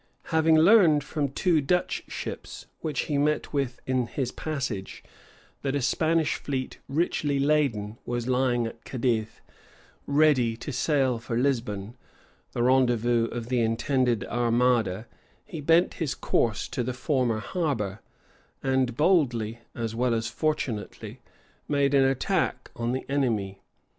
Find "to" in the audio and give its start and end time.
10.57-10.71, 16.69-16.81